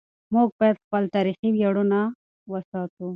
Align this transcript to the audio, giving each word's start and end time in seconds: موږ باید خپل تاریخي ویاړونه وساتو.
موږ 0.33 0.47
باید 0.59 0.77
خپل 0.83 1.03
تاریخي 1.15 1.49
ویاړونه 1.51 1.99
وساتو. 2.51 3.07